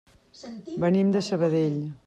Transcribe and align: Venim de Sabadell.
Venim 0.85 1.13
de 1.17 1.23
Sabadell. 1.29 1.81